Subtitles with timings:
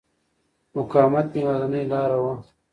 [0.75, 2.33] مقاومت مې یوازینۍ لاره وه.